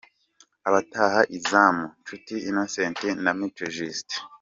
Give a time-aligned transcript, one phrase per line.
[0.67, 4.19] Abataha izamu: Nshuti Innnocent na Mico Justin.